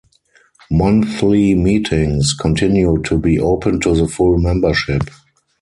[0.71, 5.03] Monthly meetings continued to be open to the full membership.